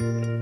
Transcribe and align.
Música 0.00 0.37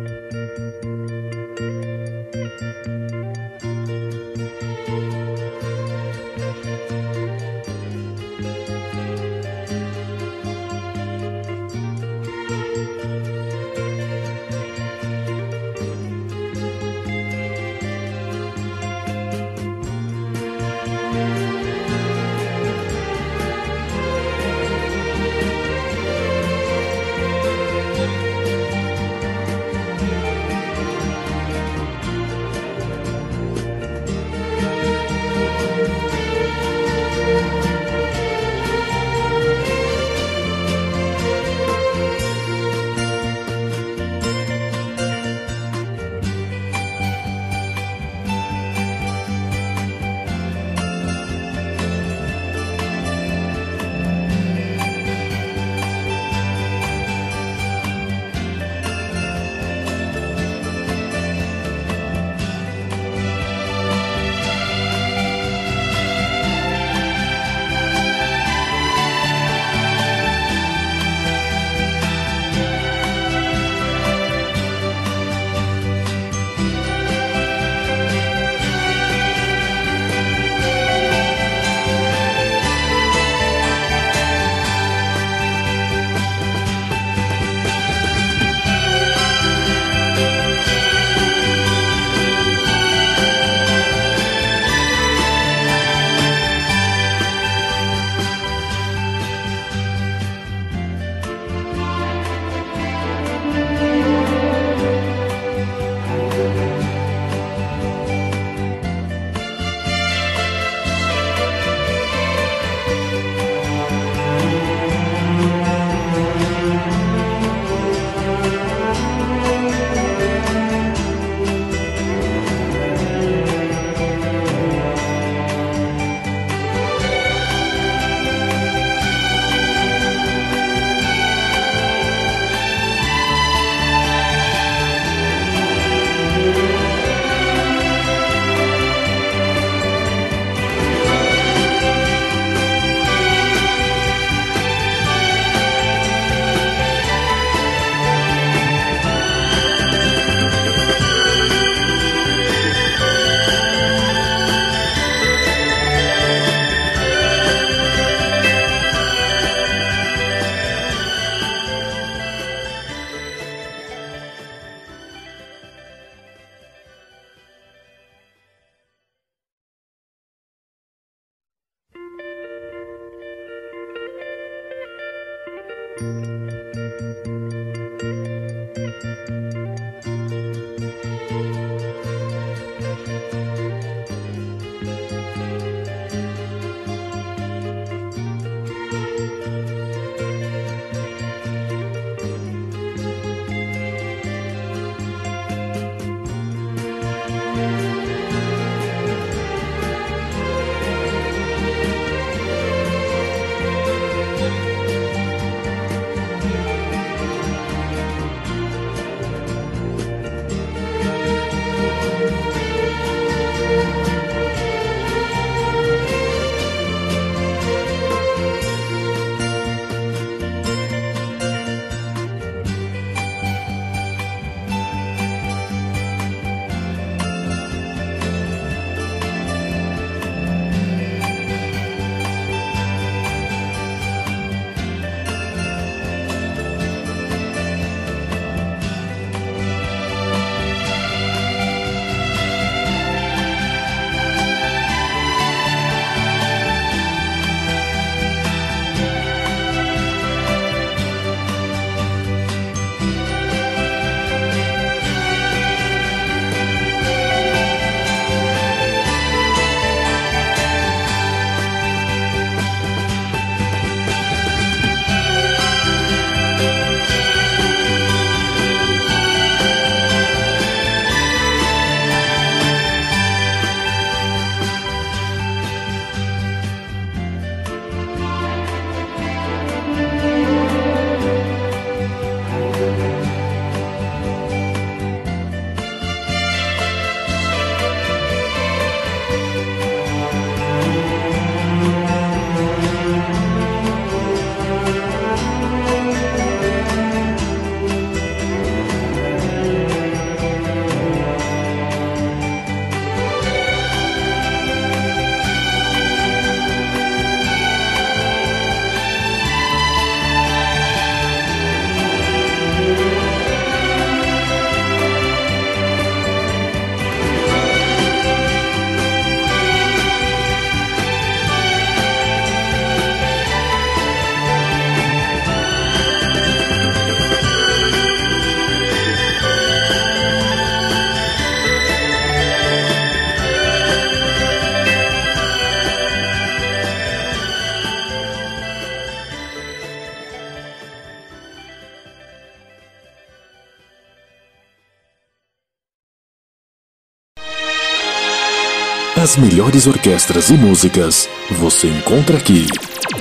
As 349.27 349.37
melhores 349.37 349.89
orquestras 349.89 350.51
e 350.51 350.53
músicas 350.53 351.29
você 351.51 351.89
encontra 351.89 352.39
aqui. 352.39 352.65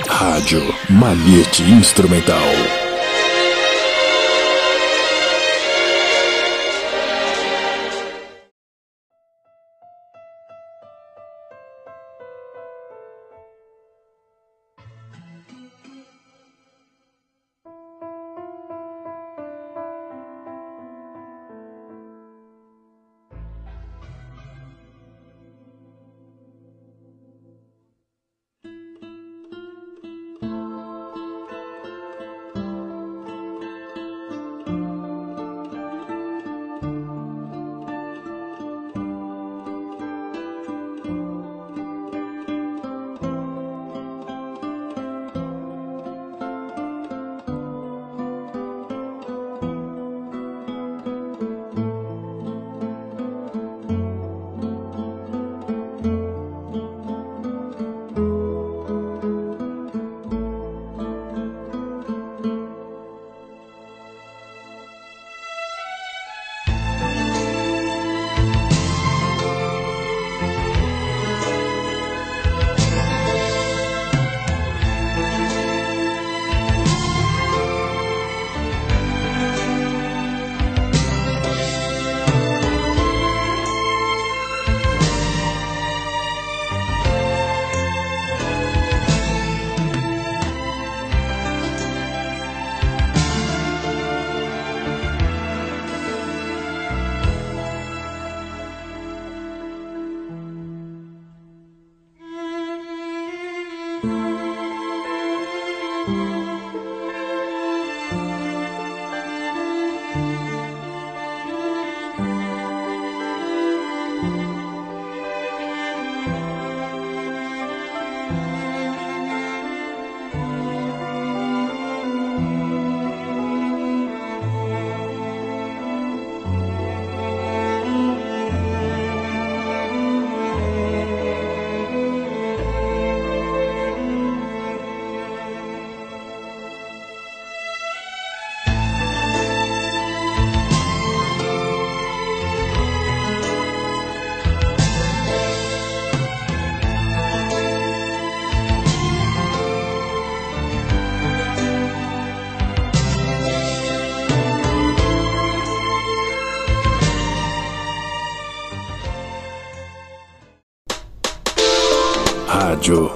Rádio 0.08 0.62
Malhete 0.88 1.64
Instrumental. 1.64 2.85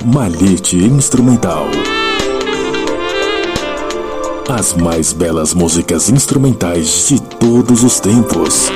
Rádio 0.00 0.07
Malhete 0.07 0.76
Instrumental. 0.76 1.66
As 4.49 4.75
mais 4.75 5.12
belas 5.12 5.54
músicas 5.54 6.09
instrumentais 6.09 7.09
de 7.09 7.21
todos 7.21 7.85
os 7.85 8.00
tempos. 8.00 8.71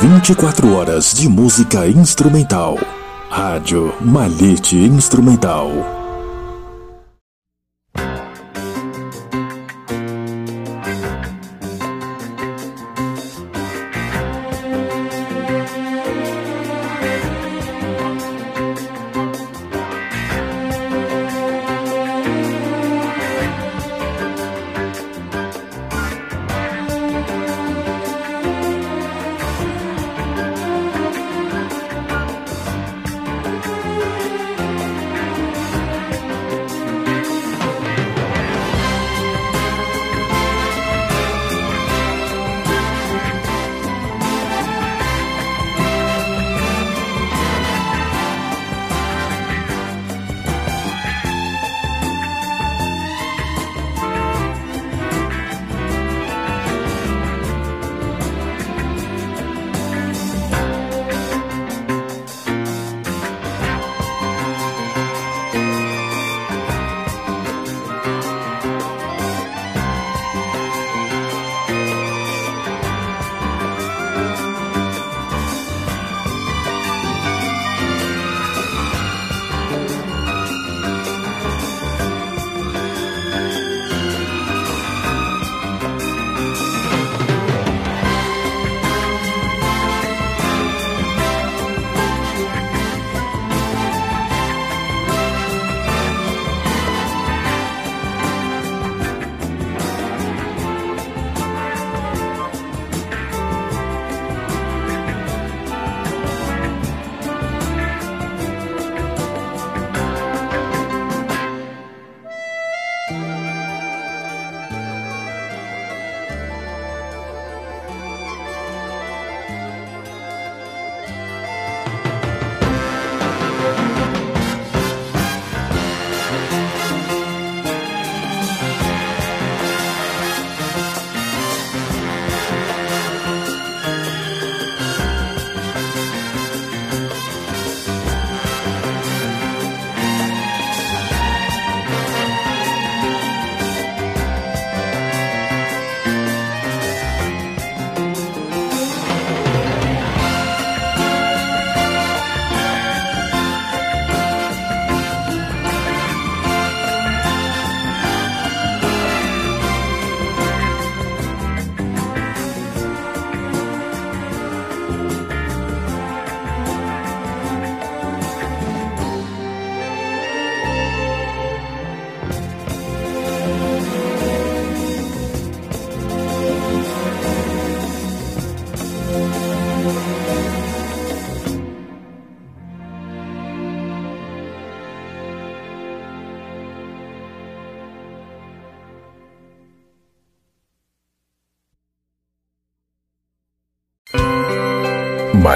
24 0.00 0.76
horas 0.76 1.14
de 1.14 1.26
música 1.26 1.86
instrumental. 1.86 2.76
Rádio 3.30 3.94
Malhete 4.00 4.76
Instrumental. 4.76 5.95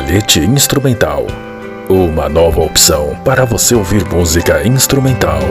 Malhete 0.00 0.40
Instrumental. 0.40 1.26
Uma 1.86 2.26
nova 2.26 2.62
opção 2.62 3.14
para 3.22 3.44
você 3.44 3.74
ouvir 3.74 4.02
música 4.08 4.66
instrumental. 4.66 5.42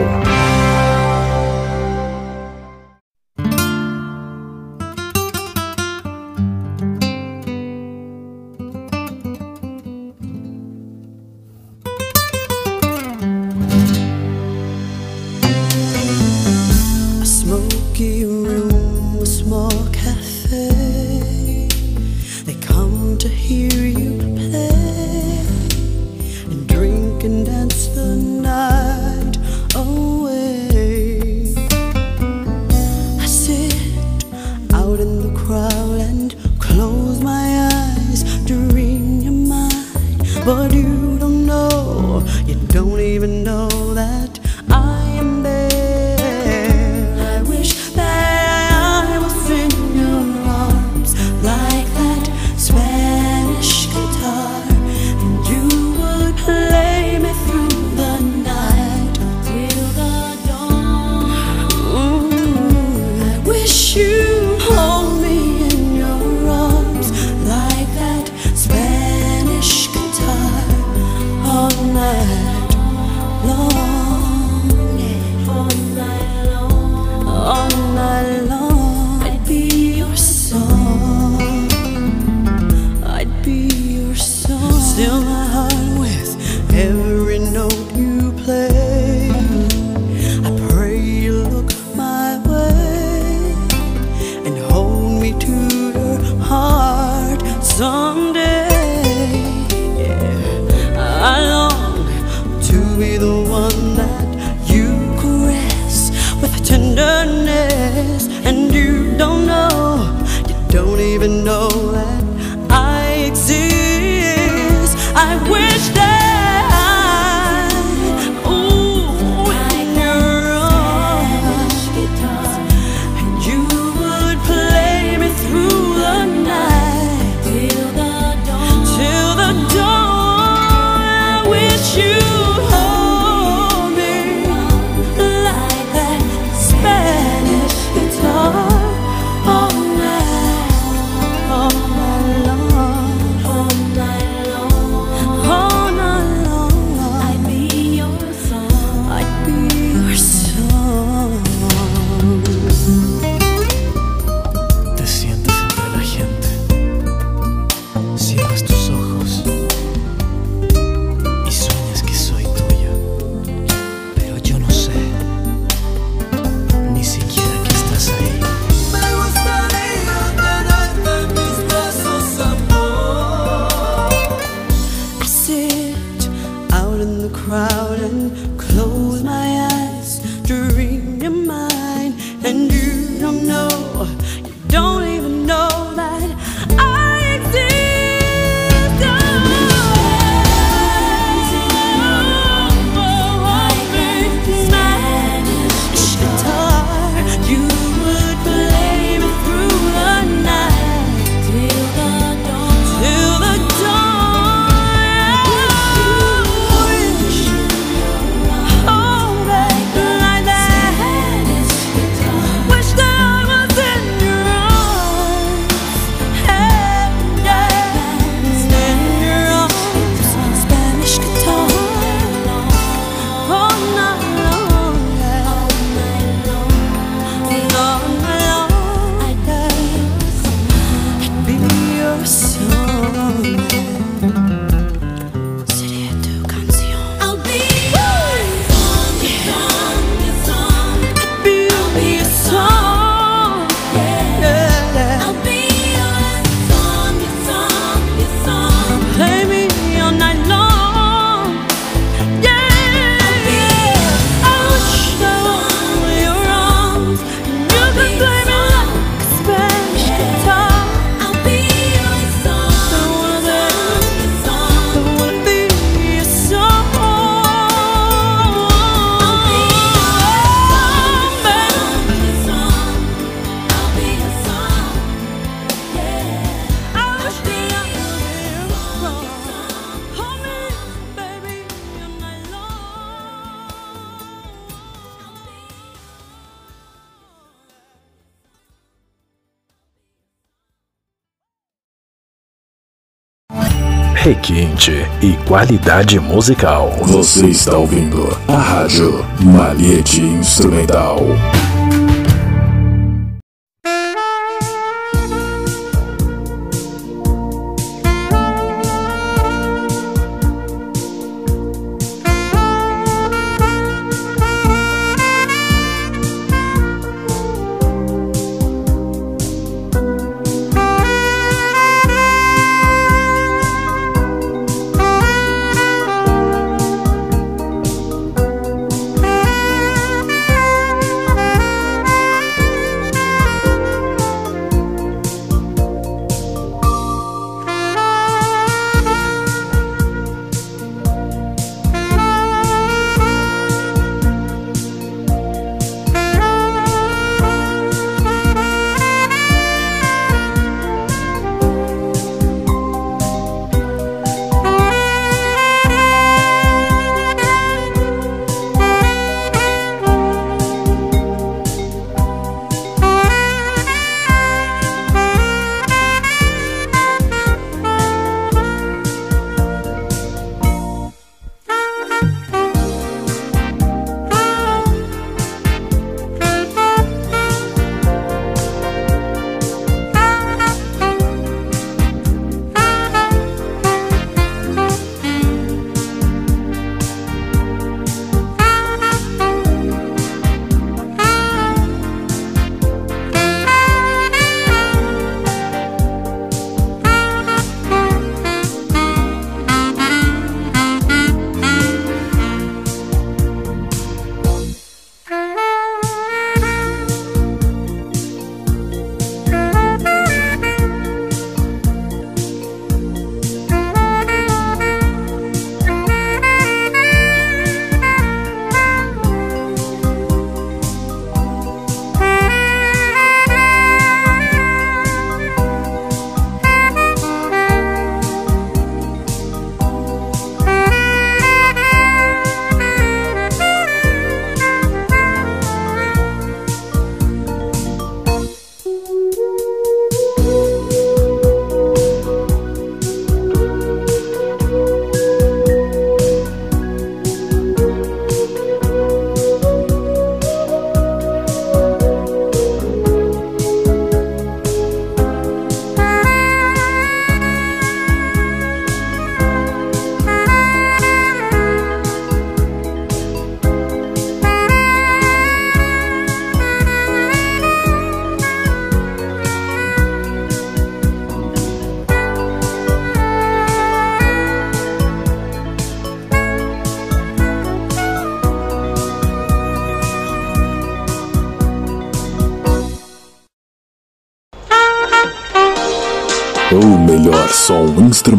Qualidade 295.50 296.20
musical. 296.20 296.96
Você 297.02 297.48
está 297.48 297.76
ouvindo 297.76 298.38
a 298.46 298.56
Rádio 298.56 299.26
Malhete 299.40 300.20
Instrumental. 300.20 301.18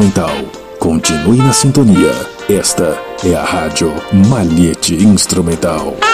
Instrumental. 0.02 0.32
Continue 0.80 1.38
na 1.38 1.54
sintonia. 1.54 2.12
Esta 2.50 2.98
é 3.24 3.36
a 3.36 3.44
Rádio 3.44 3.94
Malhete 4.30 4.96
Instrumental. 4.96 6.11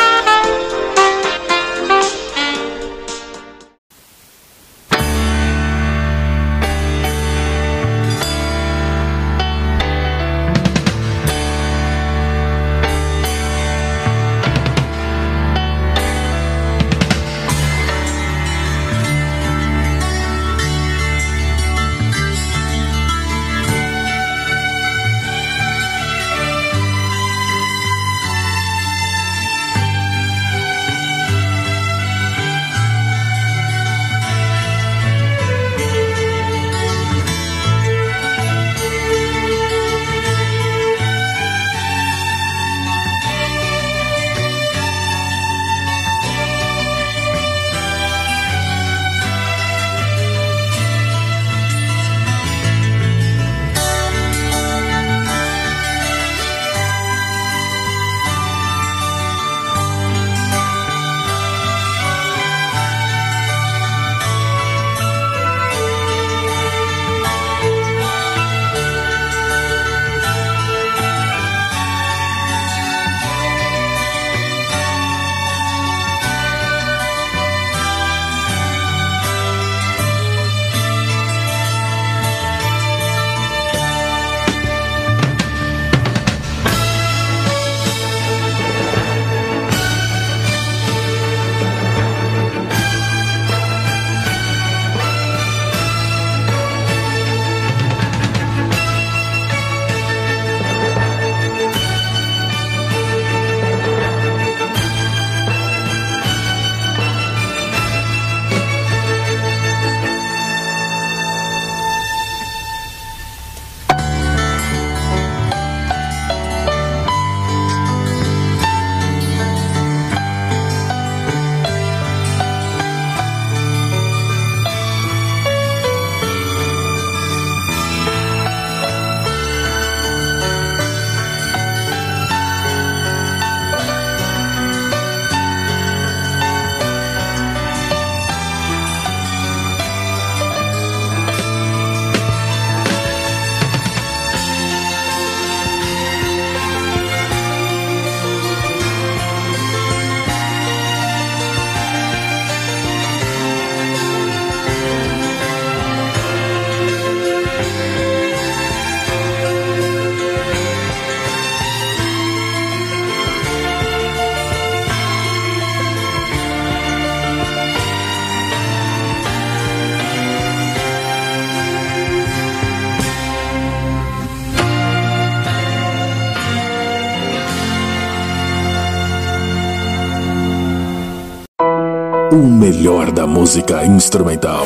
Melhor 182.77 183.11
da 183.11 183.25
música 183.25 183.83
instrumental. 183.83 184.63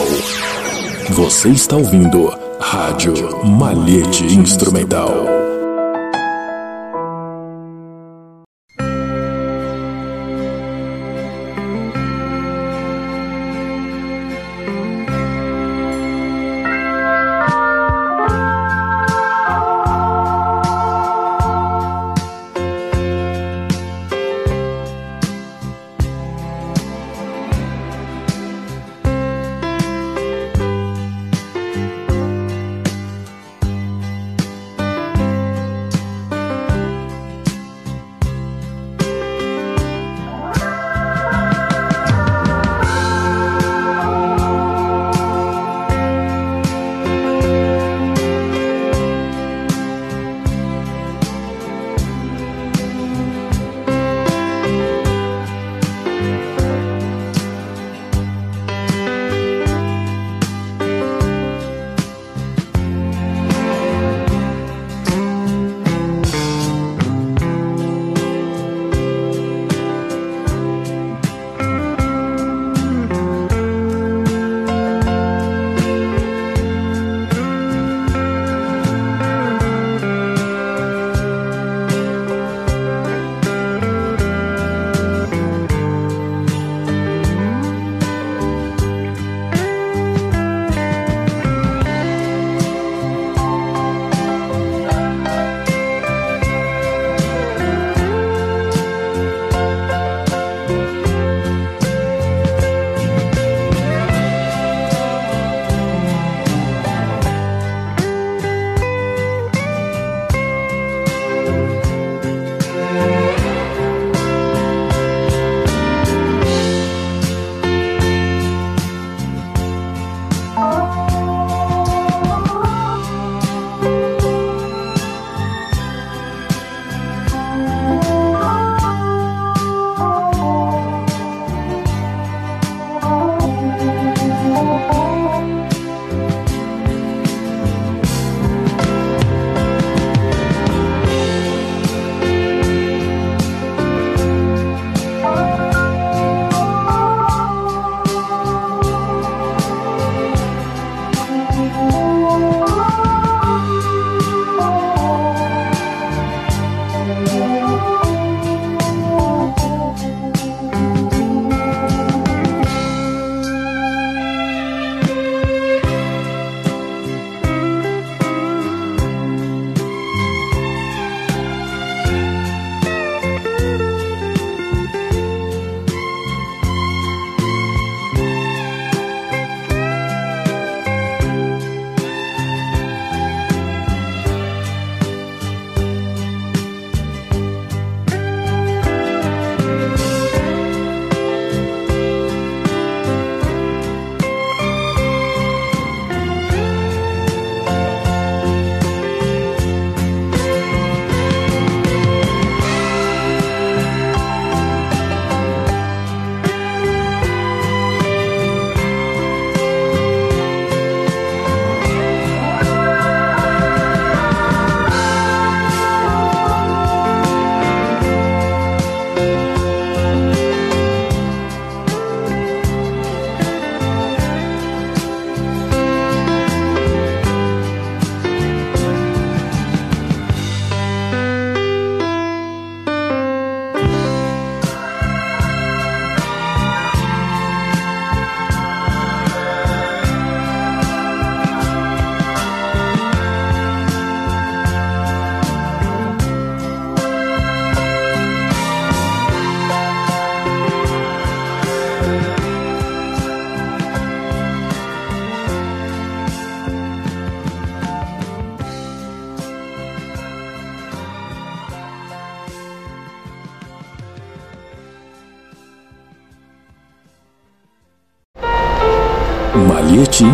Você 1.11 1.47
está 1.47 1.77
ouvindo 1.77 2.29
Rádio 2.59 3.45
Malhete 3.45 4.25
Instrumental. 4.25 5.30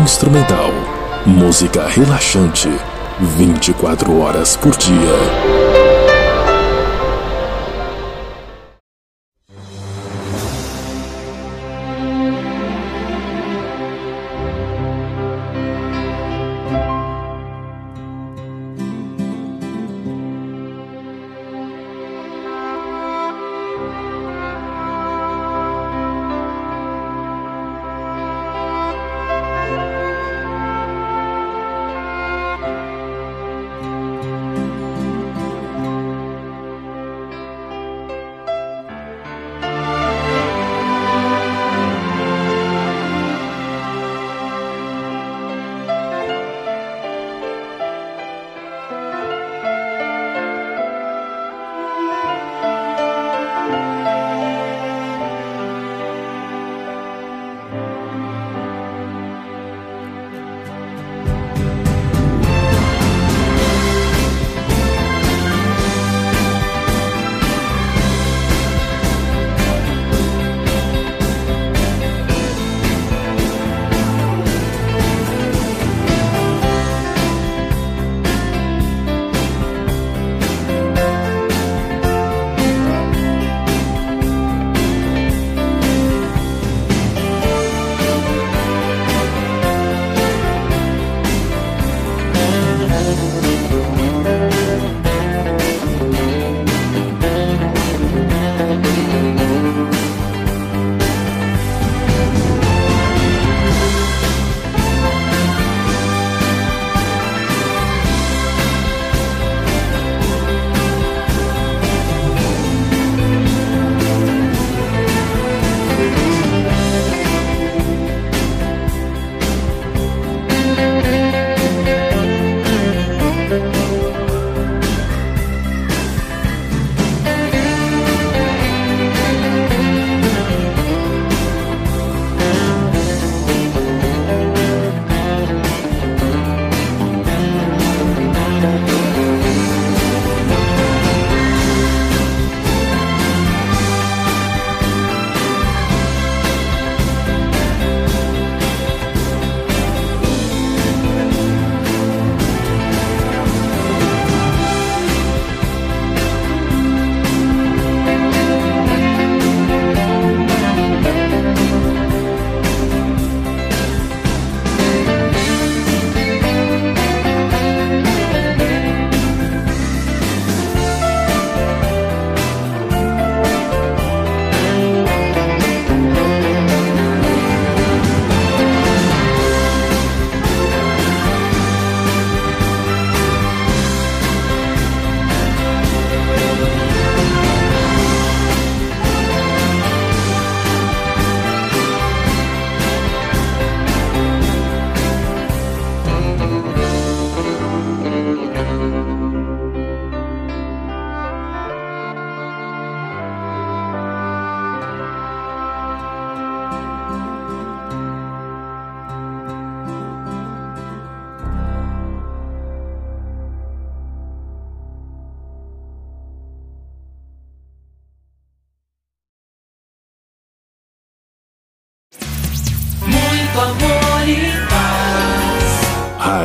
Instrumental. 0.08 0.72
Música 1.26 1.86
relaxante. 1.86 2.70
24 3.36 4.18
horas 4.18 4.56
por 4.56 4.74
dia. 4.74 5.57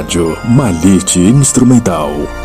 Rádio 0.04 0.36
Malite 0.43 1.18
Instrumental. 1.18 2.43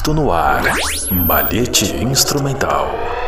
Posto 0.00 0.14
no 0.14 0.32
ar. 0.32 0.62
Malhete 1.12 1.94
Instrumental. 2.00 3.19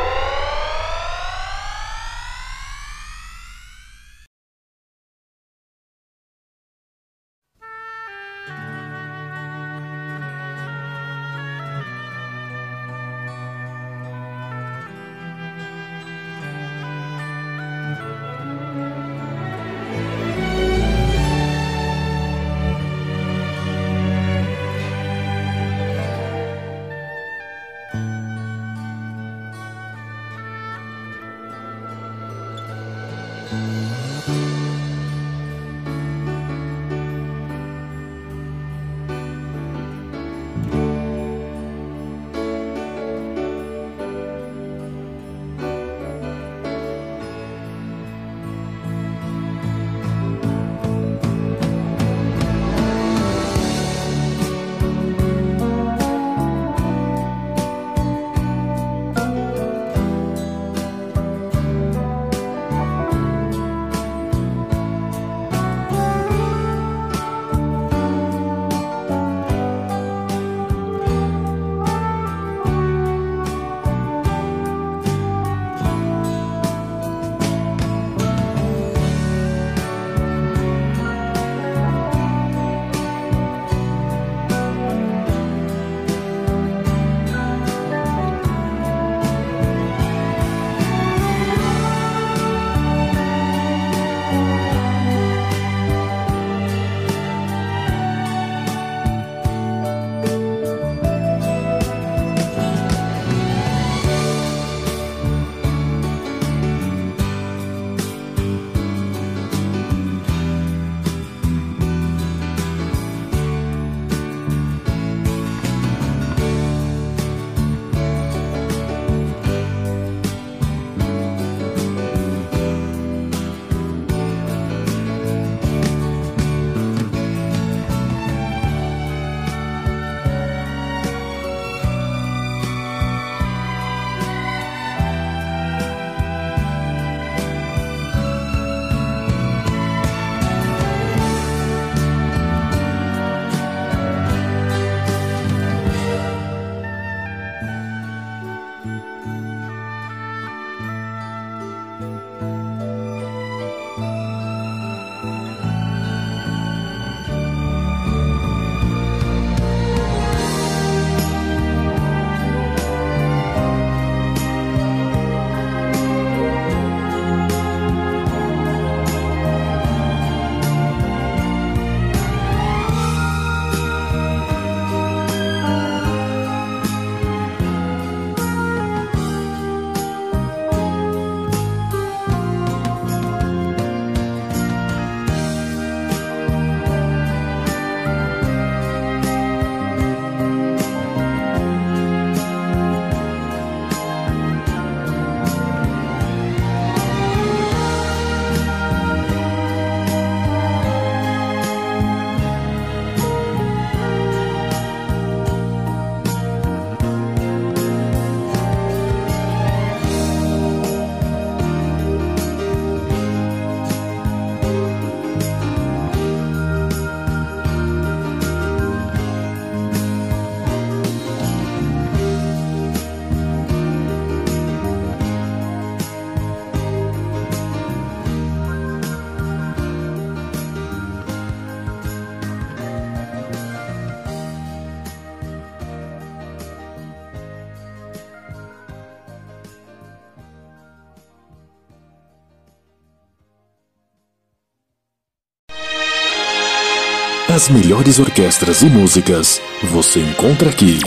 As 247.55 247.69
melhores 247.69 248.19
orquestras 248.19 248.81
e 248.81 248.87
músicas 248.87 249.61
você 249.83 250.21
encontra 250.21 250.71
aqui. 250.71 250.99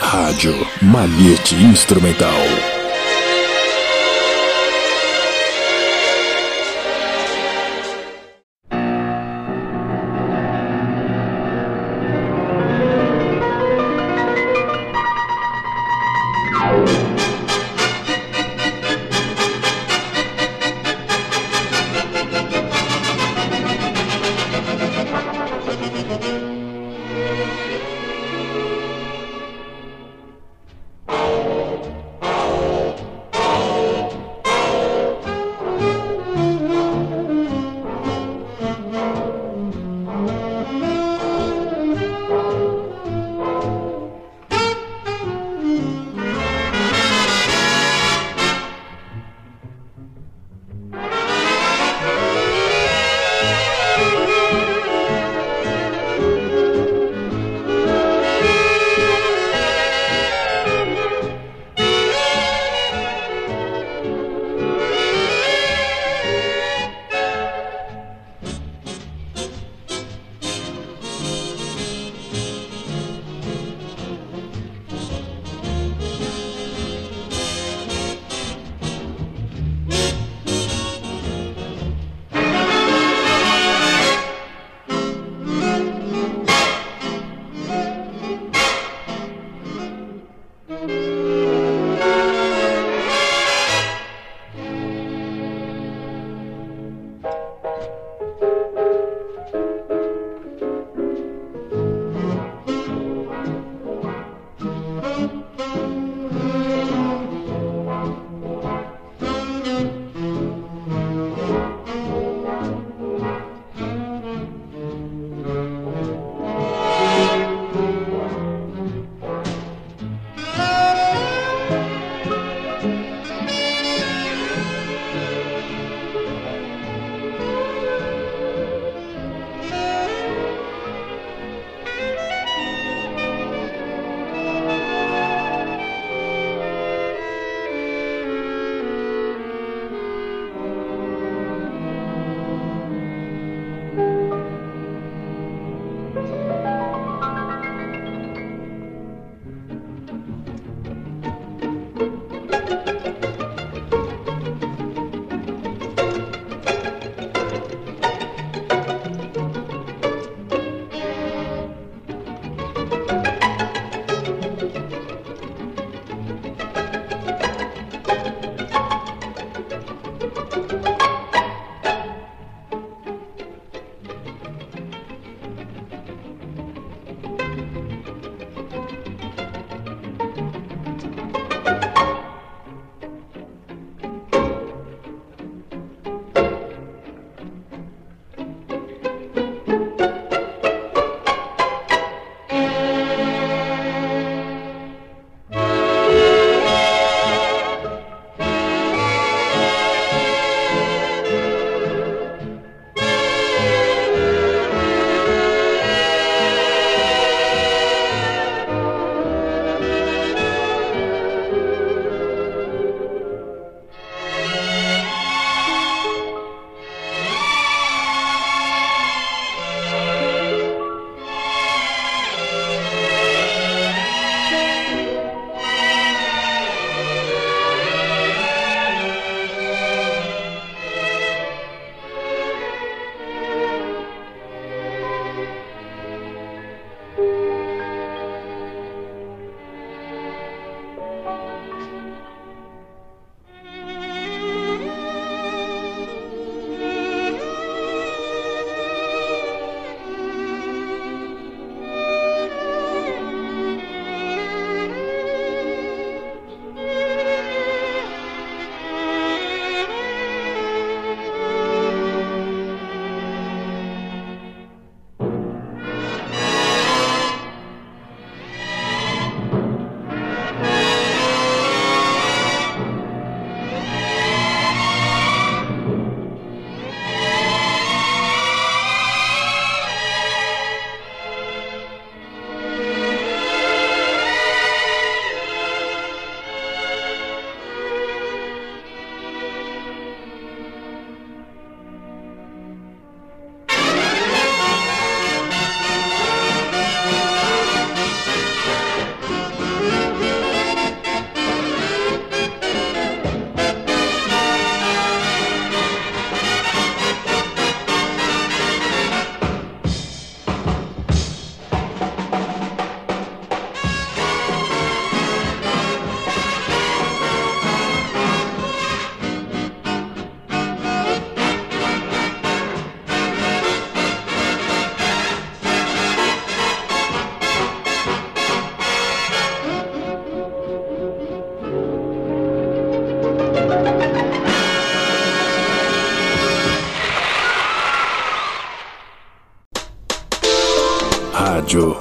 Rádio 0.00 0.66
Malhete 0.80 1.54
Instrumental. 1.54 2.71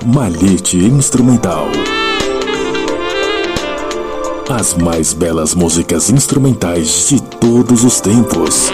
Malhete 0.06 0.78
Instrumental. 0.78 1.68
As 4.50 4.74
mais 4.74 5.14
belas 5.14 5.54
músicas 5.54 6.10
instrumentais 6.10 7.08
de 7.08 7.22
todos 7.22 7.84
os 7.84 8.02
tempos. 8.02 8.72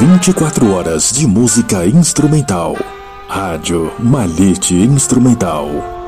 Vinte 0.00 0.28
e 0.28 0.32
quatro 0.32 0.72
horas 0.72 1.12
de 1.12 1.26
música 1.26 1.84
instrumental. 1.84 2.74
Rádio 3.28 3.92
Malhete 3.98 4.74
Instrumental. 4.74 5.99